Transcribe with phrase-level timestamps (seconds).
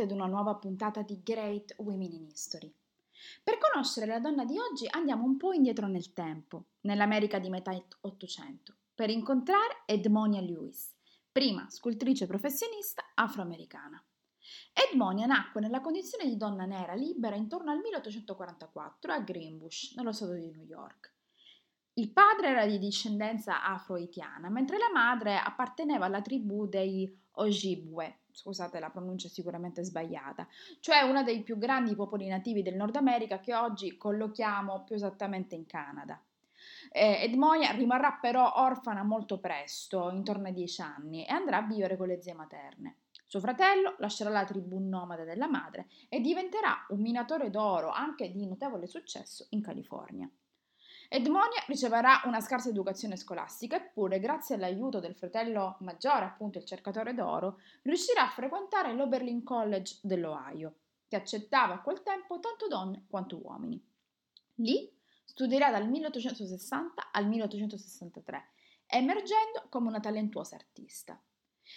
[0.00, 2.72] benvenuti ad una nuova puntata di Great Women in History.
[3.42, 7.72] Per conoscere la donna di oggi andiamo un po' indietro nel tempo, nell'America di metà
[8.02, 10.94] Ottocento, per incontrare Edmonia Lewis,
[11.30, 14.02] prima scultrice professionista afroamericana.
[14.72, 20.32] Edmonia nacque nella condizione di donna nera libera intorno al 1844 a Greenbush, nello stato
[20.32, 21.12] di New York.
[22.00, 28.80] Il padre era di discendenza afro-haitiana, mentre la madre apparteneva alla tribù dei Ojibwe, scusate
[28.80, 33.38] la pronuncia è sicuramente sbagliata, cioè uno dei più grandi popoli nativi del Nord America
[33.38, 36.18] che oggi collochiamo più esattamente in Canada.
[36.90, 41.98] Eh, Edmonia rimarrà però orfana molto presto, intorno ai dieci anni, e andrà a vivere
[41.98, 42.96] con le zie materne.
[43.26, 48.46] Suo fratello lascerà la tribù nomade della madre e diventerà un minatore d'oro anche di
[48.46, 50.26] notevole successo in California.
[51.12, 57.14] Edmonia riceverà una scarsa educazione scolastica, eppure, grazie all'aiuto del fratello maggiore, appunto il cercatore
[57.14, 60.76] d'oro, riuscirà a frequentare l'Oberlin College dell'Ohio,
[61.08, 63.84] che accettava a quel tempo tanto donne quanto uomini.
[64.58, 64.88] Lì
[65.24, 68.48] studierà dal 1860 al 1863,
[68.86, 71.20] emergendo come una talentuosa artista.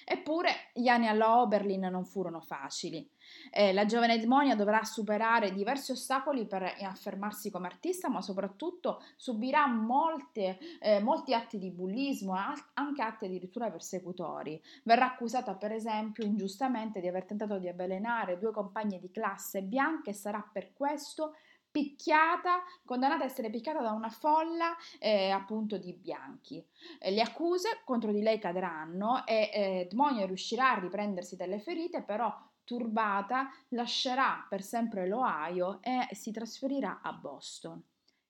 [0.06, 3.10] Eppure gli anni alla Oberlin non furono facili.
[3.52, 9.68] Eh, la giovane Edmonia dovrà superare diversi ostacoli per affermarsi come artista, ma soprattutto subirà
[9.68, 12.34] molte, eh, molti atti di bullismo,
[12.74, 14.62] anche atti addirittura persecutori.
[14.84, 20.12] Verrà accusata, per esempio, ingiustamente di aver tentato di avvelenare due compagne di classe bianche
[20.12, 21.36] e sarà per questo
[21.74, 26.64] picchiata, condannata a essere picchiata da una folla eh, appunto di bianchi.
[27.00, 32.04] Eh, le accuse contro di lei cadranno e eh, Edmonio riuscirà a riprendersi dalle ferite,
[32.04, 32.32] però
[32.64, 37.84] turbata lascerà per sempre l'Ohio e si trasferirà a Boston.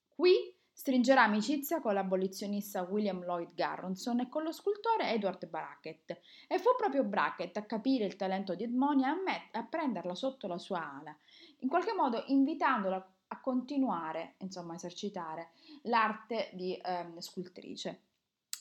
[0.08, 6.58] Qui stringerà amicizia con l'abolizionista William Lloyd Garrison e con lo scultore Edward Brackett e
[6.60, 10.48] fu proprio Brackett a capire il talento di Edmonia e a, met- a prenderla sotto
[10.48, 11.16] la sua ala,
[11.60, 15.52] in qualche modo invitandola a continuare insomma, a esercitare
[15.84, 18.02] l'arte di ehm, scultrice.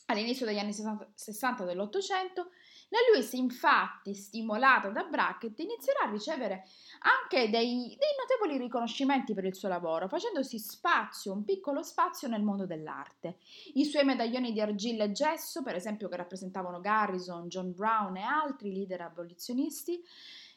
[0.07, 2.49] All'inizio degli anni 60 dell'Ottocento,
[2.89, 6.67] la Lewis, infatti, stimolata da Brackett, inizierà a ricevere
[6.99, 12.43] anche dei, dei, notevoli riconoscimenti per il suo lavoro, facendosi spazio, un piccolo spazio nel
[12.43, 13.37] mondo dell'arte.
[13.73, 18.21] I suoi medaglioni di argilla e gesso, per esempio, che rappresentavano Garrison, John Brown e
[18.21, 20.03] altri leader abolizionisti,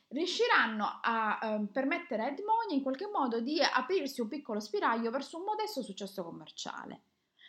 [0.08, 5.38] riusciranno a eh, permettere a Edmonia in qualche modo di aprirsi un piccolo spiraglio verso
[5.38, 7.02] un modesto successo commerciale.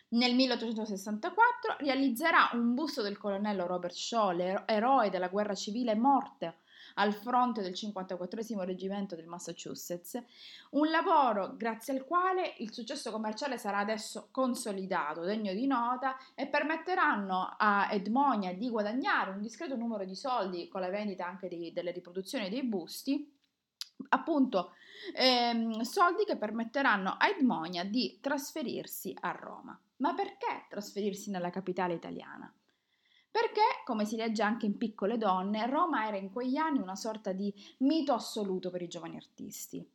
[0.10, 6.60] Nel 1864 realizzerà un busto del colonnello Robert Shaw, eroe della guerra civile morte
[6.98, 10.22] al fronte del 54 reggimento del Massachusetts,
[10.72, 16.48] un lavoro grazie al quale il successo commerciale sarà adesso consolidato, degno di nota e
[16.48, 21.72] permetteranno a Edmonia di guadagnare un discreto numero di soldi con la vendita anche di,
[21.74, 23.34] delle riproduzioni dei busti
[24.10, 24.74] appunto
[25.16, 29.80] ehm, soldi che permetteranno a Edmonia di trasferirsi a Roma.
[29.98, 32.52] Ma perché trasferirsi nella capitale italiana?
[33.40, 37.34] Perché, come si legge anche in Piccole donne, Roma era in quegli anni una sorta
[37.34, 39.88] di mito assoluto per i giovani artisti.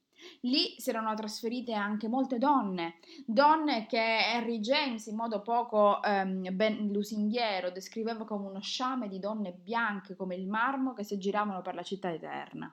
[0.43, 6.55] Lì si erano trasferite anche molte donne, donne che Henry James in modo poco ehm,
[6.55, 11.63] ben lusinghiero descriveva come uno sciame di donne bianche come il marmo che si giravano
[11.63, 12.73] per la città eterna.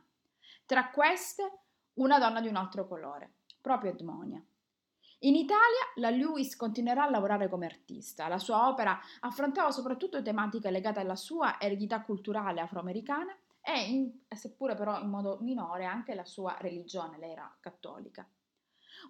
[0.67, 1.61] Tra queste
[1.93, 4.39] una donna di un altro colore, proprio Edmonia.
[5.23, 5.59] In Italia
[5.95, 8.29] la Lewis continuerà a lavorare come artista.
[8.29, 14.75] La sua opera affrontava soprattutto tematiche legate alla sua eredità culturale afroamericana e, in, seppure
[14.75, 18.25] però in modo minore, anche la sua religione, lei era cattolica.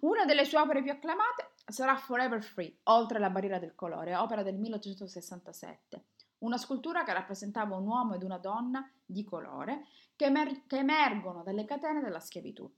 [0.00, 4.42] Una delle sue opere più acclamate sarà Forever Free, oltre la barriera del colore, opera
[4.42, 6.06] del 1867,
[6.38, 11.44] una scultura che rappresentava un uomo ed una donna di colore che, emer- che emergono
[11.44, 12.68] dalle catene della schiavitù.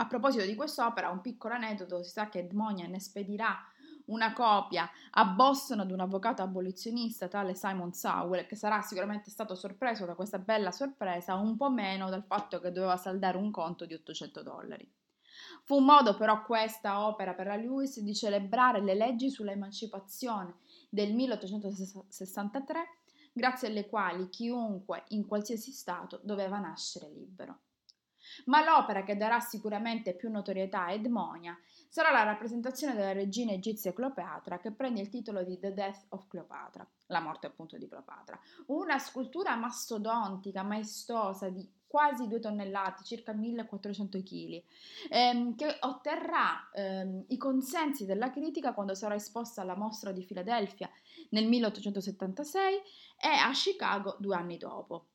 [0.00, 3.58] A proposito di quest'opera, un piccolo aneddoto, si sa che Edmonia ne spedirà
[4.06, 9.56] una copia a Boston ad un avvocato abolizionista tale Simon Sowell, che sarà sicuramente stato
[9.56, 13.86] sorpreso da questa bella sorpresa, un po' meno dal fatto che doveva saldare un conto
[13.86, 14.88] di 800 dollari.
[15.64, 20.58] Fu un modo però questa opera per la Lewis di celebrare le leggi sull'emancipazione
[20.88, 22.84] del 1863,
[23.32, 27.58] grazie alle quali chiunque in qualsiasi stato doveva nascere libero.
[28.46, 31.58] Ma l'opera che darà sicuramente più notorietà a Edmonia
[31.88, 36.26] sarà la rappresentazione della regina egizia Cleopatra che prende il titolo di The Death of
[36.28, 38.38] Cleopatra, la morte appunto di Cleopatra.
[38.66, 44.62] Una scultura mastodontica, maestosa, di quasi due tonnellate, circa 1400 kg,
[45.08, 50.90] ehm, che otterrà ehm, i consensi della critica quando sarà esposta alla mostra di Filadelfia
[51.30, 52.74] nel 1876
[53.20, 55.06] e a Chicago due anni dopo.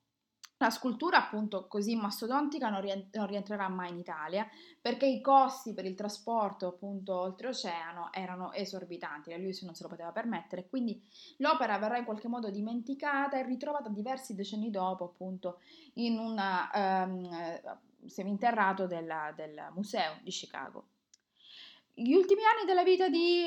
[0.64, 4.48] La scultura, appunto, così mastodontica non, rientrerà mai in Italia
[4.80, 9.90] perché i costi per il trasporto, appunto, oltreoceano erano esorbitanti, la Lewis non se lo
[9.90, 11.04] poteva permettere, quindi
[11.40, 15.60] l'opera verrà in qualche modo dimenticata e ritrovata diversi decenni dopo, appunto,
[15.96, 16.42] in un
[16.74, 20.86] um, seminterrato della, del museo di Chicago.
[21.94, 23.44] Gli ultimi anni della vita di,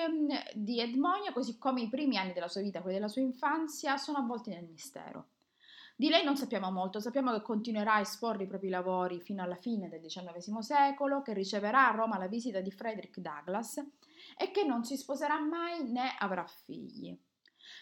[0.52, 4.18] di Edmonia, così come i primi anni della sua vita, quelli della sua infanzia, sono
[4.18, 5.28] avvolti nel mistero.
[5.98, 9.54] Di lei non sappiamo molto, sappiamo che continuerà a esporre i propri lavori fino alla
[9.54, 13.78] fine del XIX secolo, che riceverà a Roma la visita di Frederick Douglass
[14.36, 17.18] e che non si sposerà mai né avrà figli.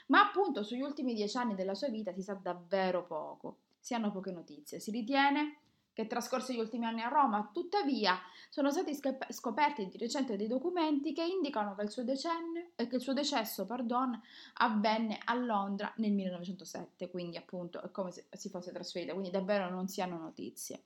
[0.06, 4.12] Ma appunto sugli ultimi dieci anni della sua vita si sa davvero poco, si hanno
[4.12, 4.78] poche notizie.
[4.78, 5.62] Si ritiene
[5.94, 8.19] che trascorse gli ultimi anni a Roma, tuttavia
[8.50, 8.99] sono stati
[9.29, 13.12] scoperti di recente dei documenti che indicano che il suo, decennio, eh, che il suo
[13.12, 14.20] decesso pardon,
[14.55, 19.70] avvenne a Londra nel 1907, quindi appunto è come se si fosse trasferita, quindi davvero
[19.70, 20.82] non si hanno notizie.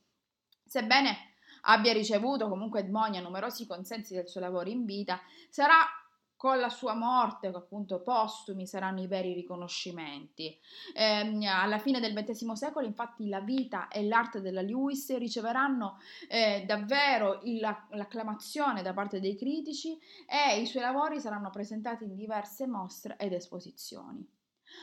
[0.65, 1.17] Sebbene
[1.63, 5.79] abbia ricevuto comunque Edmonia numerosi consensi del suo lavoro in vita, sarà
[6.39, 10.57] con la sua morte, appunto postumi saranno i veri riconoscimenti.
[10.95, 15.99] Eh, alla fine del XX secolo, infatti, la vita e l'arte della Lewis riceveranno
[16.29, 17.59] eh, davvero il,
[17.91, 23.33] l'acclamazione da parte dei critici e i suoi lavori saranno presentati in diverse mostre ed
[23.33, 24.25] esposizioni.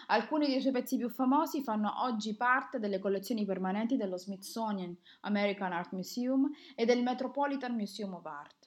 [0.07, 5.71] Alcuni dei suoi pezzi più famosi fanno oggi parte delle collezioni permanenti dello Smithsonian American
[5.71, 8.64] Art Museum e del Metropolitan Museum of Art.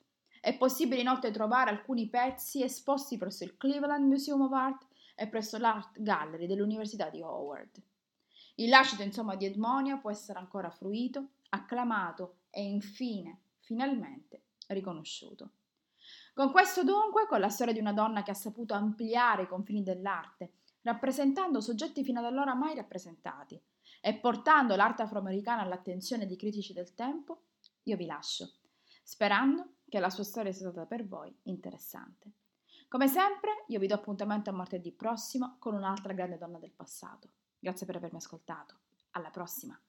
[0.49, 5.59] È possibile inoltre trovare alcuni pezzi esposti presso il Cleveland Museum of Art e presso
[5.59, 7.83] l'Art Gallery dell'Università di Howard.
[8.55, 15.51] Il lascito insomma di Edmonia può essere ancora fruito, acclamato e infine, finalmente, riconosciuto.
[16.33, 19.83] Con questo dunque, con la storia di una donna che ha saputo ampliare i confini
[19.83, 23.61] dell'arte, rappresentando soggetti fino ad allora mai rappresentati
[24.01, 27.43] e portando l'arte afroamericana all'attenzione dei critici del tempo,
[27.83, 28.51] io vi lascio,
[29.09, 32.33] sperando che la sua storia sia stata per voi interessante.
[32.89, 37.31] Come sempre, io vi do appuntamento a martedì prossimo con un'altra grande donna del passato.
[37.59, 38.81] Grazie per avermi ascoltato.
[39.13, 39.81] Alla prossima!